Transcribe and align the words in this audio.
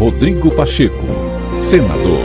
Rodrigo 0.00 0.50
Pacheco, 0.50 1.04
senador. 1.58 2.24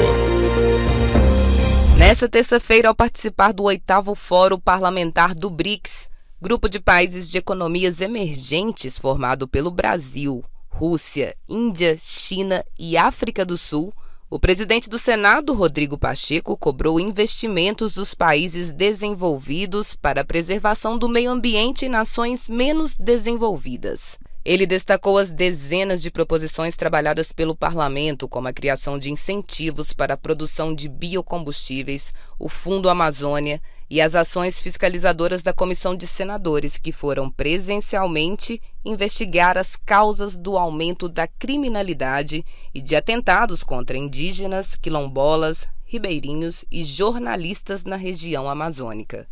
Nessa 1.98 2.29
terça-feira, 2.29 2.88
ao 2.88 2.96
participar 2.96 3.51
do 3.51 3.63
oitavo 3.63 4.16
Fórum 4.16 4.58
Parlamentar 4.58 5.36
do 5.36 5.50
BRICS, 5.50 6.10
grupo 6.42 6.70
de 6.70 6.80
países 6.80 7.30
de 7.30 7.38
economias 7.38 8.00
emergentes 8.00 8.98
formado 8.98 9.46
pelo 9.46 9.72
Brasil, 9.72 10.42
Rússia, 10.70 11.36
Índia, 11.50 11.98
China 12.00 12.64
e 12.80 12.96
África 12.96 13.43
do 13.43 13.57
Sul, 13.57 13.94
o 14.30 14.39
presidente 14.39 14.89
do 14.89 14.98
Senado, 14.98 15.54
Rodrigo 15.54 15.98
Pacheco, 15.98 16.55
cobrou 16.55 16.98
investimentos 16.98 17.96
dos 17.96 18.16
países 18.16 18.71
desenvolvidos 18.71 19.94
para 19.94 20.21
a 20.21 20.26
preservação 20.26 20.98
do 20.98 21.10
meio 21.10 21.30
ambiente 21.30 21.88
em 21.88 21.89
nações 21.89 22.48
menos 22.48 22.96
desenvolvidas. 22.96 24.18
Ele 24.46 24.68
destacou 24.68 25.18
as 25.18 25.32
dezenas 25.32 26.04
de 26.04 26.12
proposições 26.12 26.75
trabalhadas 26.75 27.32
pelo 27.32 27.55
parlamento, 27.55 28.30
como 28.30 28.48
a 28.48 28.54
criação 28.54 28.99
de 28.99 29.12
incentivos 29.12 29.91
para 29.91 30.13
a 30.13 30.18
produção 30.18 30.71
de 30.71 30.88
biocombustíveis, 30.88 32.13
o 32.38 32.48
Fundo 32.48 32.88
Amazônia 32.88 33.59
e 33.90 33.99
as 33.99 34.13
ações 34.13 34.62
fiscalizadoras 34.62 35.41
da 35.41 35.52
Comissão 35.52 35.95
de 35.95 36.05
Senadores, 36.05 36.77
que 36.77 36.91
foram 36.91 37.27
presencialmente 37.27 38.62
investigar 38.85 39.58
as 39.58 39.76
causas 39.76 40.38
do 40.38 40.59
aumento 40.59 41.09
da 41.09 41.27
criminalidade 41.27 42.46
e 42.71 42.80
de 42.82 42.96
atentados 42.96 43.63
contra 43.63 43.98
indígenas, 43.98 44.76
quilombolas, 44.76 45.68
ribeirinhos 45.85 46.63
e 46.71 46.84
jornalistas 46.84 47.84
na 47.84 47.96
região 47.96 48.48
amazônica. 48.48 49.27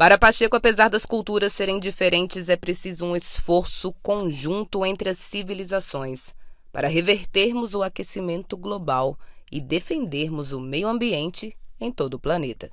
Para 0.00 0.16
Pacheco, 0.16 0.56
apesar 0.56 0.88
das 0.88 1.04
culturas 1.04 1.52
serem 1.52 1.78
diferentes, 1.78 2.48
é 2.48 2.56
preciso 2.56 3.04
um 3.04 3.14
esforço 3.14 3.92
conjunto 4.02 4.86
entre 4.86 5.10
as 5.10 5.18
civilizações 5.18 6.34
para 6.72 6.88
revertermos 6.88 7.74
o 7.74 7.82
aquecimento 7.82 8.56
global 8.56 9.18
e 9.52 9.60
defendermos 9.60 10.52
o 10.52 10.58
meio 10.58 10.88
ambiente 10.88 11.54
em 11.78 11.92
todo 11.92 12.14
o 12.14 12.18
planeta. 12.18 12.70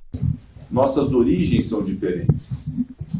Nossas 0.70 1.12
origens 1.12 1.66
são 1.66 1.84
diferentes. 1.84 2.64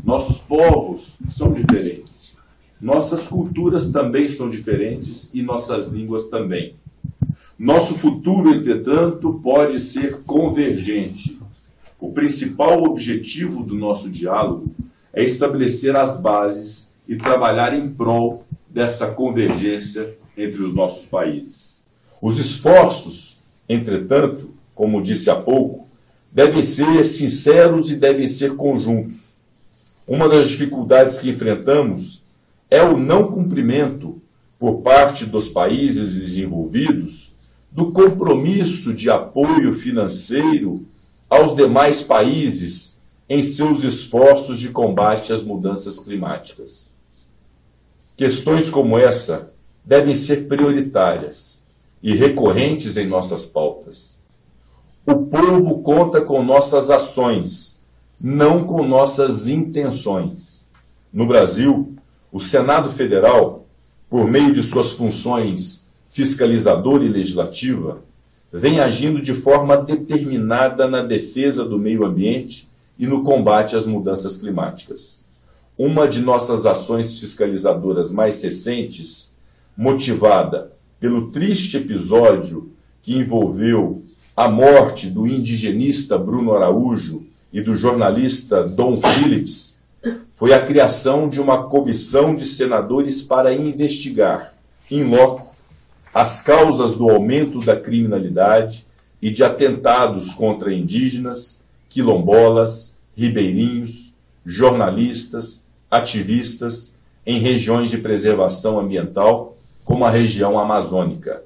Nossos 0.02 0.38
povos 0.38 1.18
são 1.28 1.52
diferentes. 1.52 2.34
Nossas 2.80 3.28
culturas 3.28 3.92
também 3.92 4.26
são 4.30 4.48
diferentes 4.48 5.28
e 5.34 5.42
nossas 5.42 5.92
línguas 5.92 6.28
também. 6.28 6.76
Nosso 7.58 7.92
futuro, 7.92 8.54
entretanto, 8.54 9.38
pode 9.42 9.78
ser 9.78 10.22
convergente 10.22 11.37
o 12.00 12.12
principal 12.12 12.82
objetivo 12.84 13.62
do 13.62 13.74
nosso 13.74 14.08
diálogo 14.08 14.70
é 15.12 15.24
estabelecer 15.24 15.96
as 15.96 16.20
bases 16.20 16.94
e 17.08 17.16
trabalhar 17.16 17.74
em 17.74 17.90
prol 17.90 18.44
dessa 18.68 19.08
convergência 19.08 20.16
entre 20.36 20.62
os 20.62 20.74
nossos 20.74 21.06
países. 21.06 21.80
Os 22.22 22.38
esforços, 22.38 23.38
entretanto, 23.68 24.52
como 24.74 25.02
disse 25.02 25.30
há 25.30 25.34
pouco, 25.34 25.88
devem 26.30 26.62
ser 26.62 27.04
sinceros 27.04 27.90
e 27.90 27.96
devem 27.96 28.26
ser 28.26 28.54
conjuntos. 28.54 29.38
Uma 30.06 30.28
das 30.28 30.48
dificuldades 30.48 31.18
que 31.18 31.30
enfrentamos 31.30 32.22
é 32.70 32.82
o 32.82 32.96
não 32.96 33.26
cumprimento 33.32 34.20
por 34.58 34.82
parte 34.82 35.24
dos 35.24 35.48
países 35.48 36.14
desenvolvidos 36.14 37.32
do 37.70 37.92
compromisso 37.92 38.92
de 38.92 39.10
apoio 39.10 39.72
financeiro 39.72 40.84
aos 41.28 41.54
demais 41.54 42.02
países 42.02 43.00
em 43.28 43.42
seus 43.42 43.84
esforços 43.84 44.58
de 44.58 44.70
combate 44.70 45.32
às 45.32 45.42
mudanças 45.42 45.98
climáticas. 45.98 46.88
Questões 48.16 48.70
como 48.70 48.98
essa 48.98 49.52
devem 49.84 50.14
ser 50.14 50.48
prioritárias 50.48 51.62
e 52.02 52.14
recorrentes 52.14 52.96
em 52.96 53.06
nossas 53.06 53.46
pautas. 53.46 54.18
O 55.06 55.26
povo 55.26 55.82
conta 55.82 56.20
com 56.20 56.42
nossas 56.42 56.90
ações, 56.90 57.80
não 58.20 58.64
com 58.64 58.82
nossas 58.82 59.48
intenções. 59.48 60.66
No 61.12 61.26
Brasil, 61.26 61.94
o 62.32 62.40
Senado 62.40 62.90
Federal, 62.90 63.66
por 64.08 64.26
meio 64.26 64.52
de 64.52 64.62
suas 64.62 64.92
funções 64.92 65.86
fiscalizadora 66.08 67.04
e 67.04 67.08
legislativa, 67.08 68.02
vem 68.52 68.80
agindo 68.80 69.20
de 69.20 69.34
forma 69.34 69.76
determinada 69.76 70.88
na 70.88 71.02
defesa 71.02 71.64
do 71.64 71.78
meio 71.78 72.04
ambiente 72.04 72.68
e 72.98 73.06
no 73.06 73.22
combate 73.22 73.76
às 73.76 73.86
mudanças 73.86 74.36
climáticas. 74.36 75.18
Uma 75.76 76.08
de 76.08 76.20
nossas 76.20 76.66
ações 76.66 77.20
fiscalizadoras 77.20 78.10
mais 78.10 78.42
recentes, 78.42 79.30
motivada 79.76 80.72
pelo 80.98 81.30
triste 81.30 81.76
episódio 81.76 82.70
que 83.02 83.16
envolveu 83.16 84.02
a 84.36 84.48
morte 84.48 85.08
do 85.08 85.26
indigenista 85.26 86.18
Bruno 86.18 86.54
Araújo 86.54 87.22
e 87.52 87.60
do 87.60 87.76
jornalista 87.76 88.64
Dom 88.64 89.00
Phillips, 89.00 89.76
foi 90.32 90.52
a 90.52 90.64
criação 90.64 91.28
de 91.28 91.40
uma 91.40 91.64
comissão 91.64 92.34
de 92.34 92.44
senadores 92.44 93.22
para 93.22 93.52
investigar, 93.52 94.54
em 94.90 95.04
loco, 95.04 95.52
as 96.18 96.42
causas 96.42 96.96
do 96.96 97.08
aumento 97.08 97.60
da 97.60 97.76
criminalidade 97.76 98.84
e 99.22 99.30
de 99.30 99.44
atentados 99.44 100.34
contra 100.34 100.74
indígenas, 100.74 101.60
quilombolas, 101.88 102.98
ribeirinhos, 103.16 104.12
jornalistas, 104.44 105.64
ativistas 105.88 106.92
em 107.24 107.38
regiões 107.38 107.88
de 107.88 107.98
preservação 107.98 108.80
ambiental, 108.80 109.56
como 109.84 110.04
a 110.04 110.10
região 110.10 110.58
amazônica. 110.58 111.40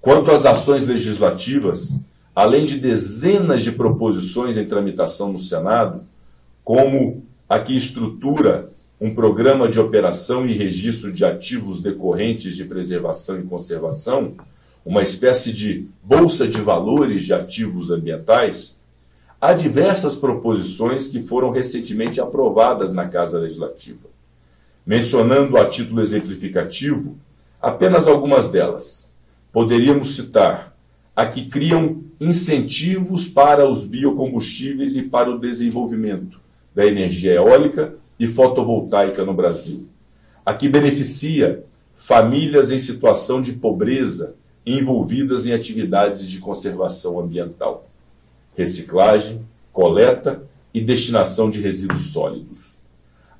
Quanto 0.00 0.30
às 0.30 0.46
ações 0.46 0.86
legislativas, 0.86 1.98
além 2.32 2.64
de 2.66 2.78
dezenas 2.78 3.60
de 3.60 3.72
proposições 3.72 4.56
em 4.56 4.64
tramitação 4.64 5.32
no 5.32 5.38
Senado, 5.38 6.00
como 6.62 7.24
a 7.48 7.58
que 7.58 7.76
estrutura 7.76 8.70
um 9.04 9.14
programa 9.14 9.68
de 9.68 9.78
operação 9.78 10.46
e 10.46 10.54
registro 10.54 11.12
de 11.12 11.26
ativos 11.26 11.82
decorrentes 11.82 12.56
de 12.56 12.64
preservação 12.64 13.38
e 13.38 13.42
conservação, 13.42 14.32
uma 14.82 15.02
espécie 15.02 15.52
de 15.52 15.86
bolsa 16.02 16.48
de 16.48 16.58
valores 16.58 17.22
de 17.22 17.34
ativos 17.34 17.90
ambientais, 17.90 18.78
há 19.38 19.52
diversas 19.52 20.16
proposições 20.16 21.06
que 21.06 21.22
foram 21.22 21.50
recentemente 21.50 22.18
aprovadas 22.18 22.94
na 22.94 23.06
Casa 23.06 23.38
Legislativa. 23.38 24.08
Mencionando 24.86 25.58
a 25.58 25.68
título 25.68 26.00
exemplificativo 26.00 27.14
apenas 27.60 28.08
algumas 28.08 28.48
delas. 28.48 29.12
Poderíamos 29.52 30.16
citar 30.16 30.74
a 31.14 31.26
que 31.26 31.44
criam 31.44 32.02
incentivos 32.18 33.28
para 33.28 33.68
os 33.68 33.84
biocombustíveis 33.84 34.96
e 34.96 35.02
para 35.02 35.30
o 35.30 35.38
desenvolvimento 35.38 36.40
da 36.74 36.86
energia 36.86 37.34
eólica 37.34 38.02
e 38.18 38.26
fotovoltaica 38.26 39.24
no 39.24 39.34
Brasil, 39.34 39.88
a 40.44 40.54
que 40.54 40.68
beneficia 40.68 41.64
famílias 41.94 42.70
em 42.70 42.78
situação 42.78 43.40
de 43.40 43.52
pobreza 43.54 44.34
envolvidas 44.66 45.46
em 45.46 45.52
atividades 45.52 46.28
de 46.28 46.38
conservação 46.38 47.20
ambiental, 47.20 47.88
reciclagem, 48.56 49.40
coleta 49.72 50.42
e 50.72 50.80
destinação 50.80 51.50
de 51.50 51.60
resíduos 51.60 52.12
sólidos. 52.12 52.78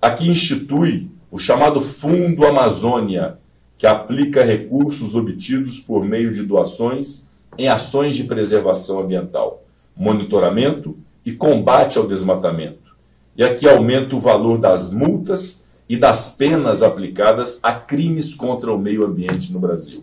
Aqui 0.01 0.29
institui 0.29 1.09
o 1.31 1.39
chamado 1.39 1.81
Fundo 1.81 2.47
Amazônia, 2.47 3.39
que 3.79 3.87
aplica 3.87 4.45
recursos 4.45 5.15
obtidos 5.15 5.79
por 5.79 6.05
meio 6.05 6.33
de 6.33 6.43
doações 6.43 7.25
em 7.57 7.69
ações 7.69 8.15
de 8.15 8.25
preservação 8.25 9.01
ambiental, 9.01 9.63
monitoramento 9.97 10.97
e 11.25 11.33
combate 11.33 11.99
ao 11.99 12.07
desmatamento 12.07 12.84
e 13.37 13.45
aqui 13.45 13.69
aumenta 13.69 14.15
o 14.15 14.21
valor 14.21 14.59
das 14.59 14.91
multas 14.91 15.65
e 15.89 15.97
das 15.97 16.31
penas 16.31 16.83
aplicadas 16.83 17.59
a 17.63 17.73
crimes 17.73 18.35
contra 18.35 18.73
o 18.73 18.79
meio 18.79 19.05
ambiente 19.05 19.53
no 19.53 19.59
Brasil. 19.59 20.03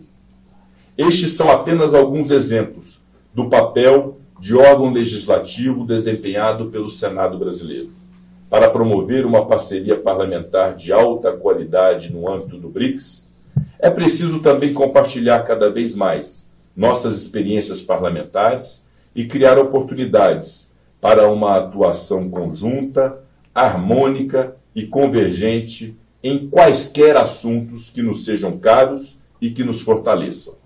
Estes 0.96 1.32
são 1.32 1.50
apenas 1.50 1.94
alguns 1.94 2.30
exemplos 2.30 3.00
do 3.34 3.48
papel 3.48 4.18
de 4.38 4.54
órgão 4.54 4.92
legislativo 4.92 5.86
desempenhado 5.86 6.66
pelo 6.66 6.88
Senado 6.88 7.38
brasileiro 7.38 7.90
para 8.50 8.68
promover 8.68 9.24
uma 9.24 9.46
parceria 9.46 9.96
parlamentar 9.96 10.76
de 10.76 10.92
alta 10.92 11.32
qualidade 11.32 12.12
no 12.12 12.30
âmbito 12.30 12.58
do 12.58 12.68
BRICS. 12.68 13.26
É 13.78 13.88
preciso 13.88 14.40
também 14.40 14.74
compartilhar 14.74 15.42
cada 15.44 15.70
vez 15.70 15.94
mais 15.94 16.52
nossas 16.76 17.16
experiências 17.16 17.80
parlamentares 17.80 18.84
e 19.14 19.24
criar 19.24 19.58
oportunidades 19.58 20.71
para 21.02 21.28
uma 21.28 21.56
atuação 21.56 22.30
conjunta, 22.30 23.18
harmônica 23.52 24.54
e 24.72 24.86
convergente 24.86 25.96
em 26.22 26.48
quaisquer 26.48 27.16
assuntos 27.16 27.90
que 27.90 28.00
nos 28.00 28.24
sejam 28.24 28.56
caros 28.56 29.18
e 29.40 29.50
que 29.50 29.64
nos 29.64 29.80
fortaleçam. 29.80 30.61